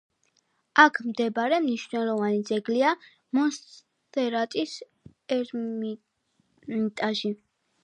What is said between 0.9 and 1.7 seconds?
მდებარე